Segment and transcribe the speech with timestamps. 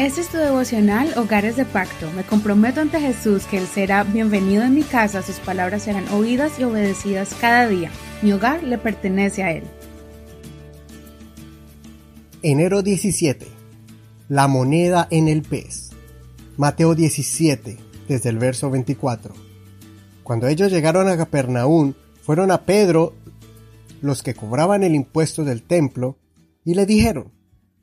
[0.00, 2.10] Este es tu devocional Hogares de Pacto.
[2.12, 6.58] Me comprometo ante Jesús que Él será bienvenido en mi casa, sus palabras serán oídas
[6.58, 7.90] y obedecidas cada día.
[8.22, 9.64] Mi hogar le pertenece a Él.
[12.40, 13.46] Enero 17.
[14.30, 15.90] La moneda en el pez.
[16.56, 17.76] Mateo 17,
[18.08, 19.34] desde el verso 24.
[20.22, 21.92] Cuando ellos llegaron a Capernaum,
[22.22, 23.12] fueron a Pedro
[24.00, 26.16] los que cobraban el impuesto del templo
[26.64, 27.32] y le dijeron,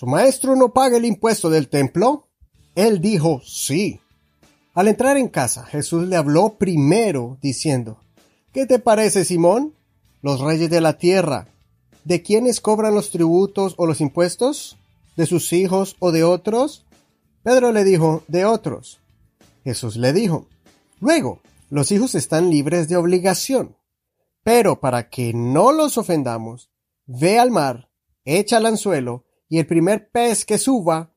[0.00, 2.26] ¿Su maestro no paga el impuesto del templo?
[2.74, 4.00] Él dijo, sí.
[4.72, 7.98] Al entrar en casa, Jesús le habló primero diciendo,
[8.50, 9.74] ¿Qué te parece, Simón?
[10.22, 11.48] Los reyes de la tierra,
[12.04, 14.78] ¿de quiénes cobran los tributos o los impuestos?
[15.18, 16.86] ¿De sus hijos o de otros?
[17.42, 19.00] Pedro le dijo, de otros.
[19.64, 20.46] Jesús le dijo,
[21.00, 23.76] luego, los hijos están libres de obligación.
[24.44, 26.70] Pero para que no los ofendamos,
[27.04, 27.90] ve al mar,
[28.24, 31.12] echa el anzuelo, y el primer pez que suba,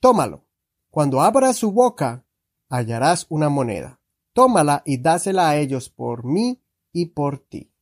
[0.00, 0.44] tómalo.
[0.90, 2.26] Cuando abras su boca,
[2.68, 4.00] hallarás una moneda.
[4.34, 6.60] Tómala y dásela a ellos por mí
[6.92, 7.72] y por ti.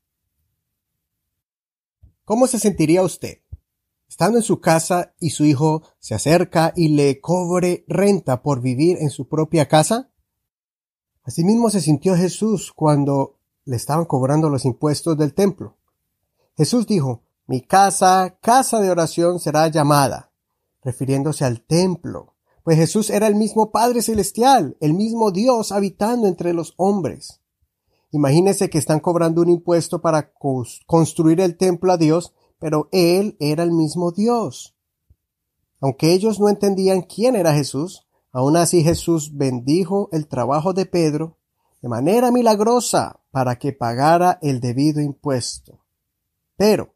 [2.27, 3.39] ¿Cómo se sentiría usted?
[4.07, 8.99] Estando en su casa y su hijo se acerca y le cobre renta por vivir
[9.01, 10.11] en su propia casa?
[11.23, 15.79] Asimismo se sintió Jesús cuando le estaban cobrando los impuestos del templo.
[16.57, 20.31] Jesús dijo, mi casa, casa de oración será llamada,
[20.85, 26.55] refiriéndose al templo, pues Jesús era el mismo Padre Celestial, el mismo Dios habitando entre
[26.55, 27.41] los hombres.
[28.13, 30.33] Imagínense que están cobrando un impuesto para
[30.87, 34.77] construir el templo a Dios, pero Él era el mismo Dios.
[35.81, 41.37] Aunque ellos no entendían quién era Jesús, aún así Jesús bendijo el trabajo de Pedro
[41.83, 45.81] de manera milagrosa para que pagara el debido impuesto.
[46.57, 46.95] Pero,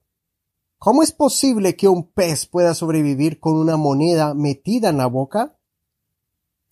[0.84, 5.56] ¿Cómo es posible que un pez pueda sobrevivir con una moneda metida en la boca?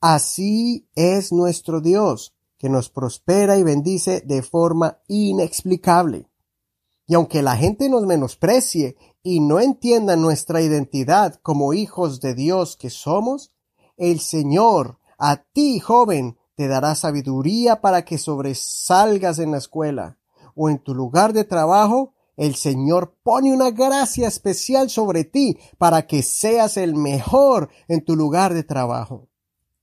[0.03, 6.29] Así es nuestro Dios, que nos prospera y bendice de forma inexplicable.
[7.07, 12.77] Y aunque la gente nos menosprecie y no entienda nuestra identidad como hijos de Dios
[12.77, 13.55] que somos,
[13.97, 20.19] el Señor, a ti joven, te dará sabiduría para que sobresalgas en la escuela
[20.55, 26.07] o en tu lugar de trabajo el Señor pone una gracia especial sobre ti para
[26.07, 29.29] que seas el mejor en tu lugar de trabajo.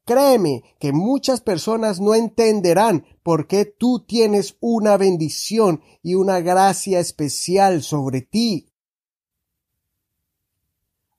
[0.06, 7.00] Créeme que muchas personas no entenderán por qué tú tienes una bendición y una gracia
[7.00, 8.74] especial sobre ti.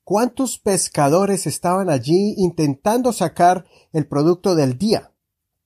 [0.03, 5.13] ¿Cuántos pescadores estaban allí intentando sacar el producto del día?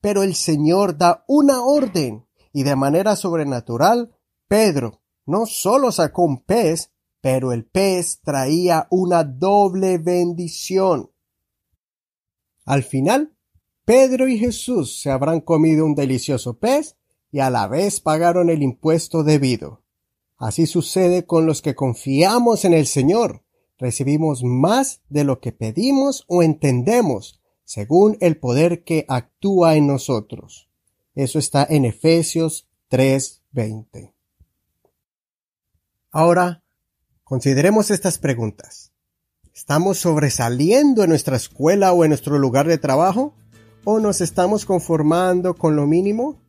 [0.03, 4.15] Pero el Señor da una orden y de manera sobrenatural,
[4.49, 6.91] Pedro, no solo sacó un pez,
[7.21, 11.11] pero el pez traía una doble bendición.
[12.65, 13.35] Al final,
[13.85, 16.97] Pedro y Jesús se habrán comido un delicioso pez
[17.31, 19.83] y a la vez pagaron el impuesto debido.
[20.39, 23.43] Así sucede con los que confiamos en el Señor.
[23.79, 30.69] Recibimos más de lo que pedimos o entendemos, según el poder que actúa en nosotros.
[31.15, 34.14] Eso está en Efesios 3:20.
[36.17, 36.63] Ahora,
[37.25, 38.93] consideremos estas preguntas.
[39.53, 43.35] ¿Estamos sobresaliendo en nuestra escuela o en nuestro lugar de trabajo?
[43.83, 46.41] ¿O nos estamos conformando con lo mínimo?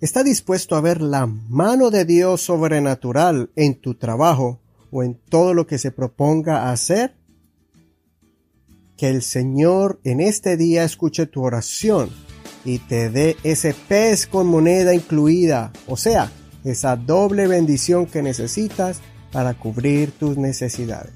[0.00, 4.58] ¿Está dispuesto a ver la mano de Dios sobrenatural en tu trabajo
[4.90, 7.14] o en todo lo que se proponga hacer?
[8.96, 12.10] Que el Señor en este día escuche tu oración
[12.64, 16.32] y te dé ese pez con moneda incluida, o sea,
[16.64, 21.12] esa doble bendición que necesitas para cubrir tus necesidades.